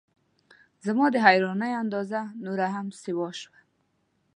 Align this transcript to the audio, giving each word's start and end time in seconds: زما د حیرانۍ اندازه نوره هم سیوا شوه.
زما 0.85 1.05
د 1.11 1.15
حیرانۍ 1.25 1.73
اندازه 1.83 2.19
نوره 2.45 2.67
هم 2.75 2.87
سیوا 3.01 3.29
شوه. 3.41 3.59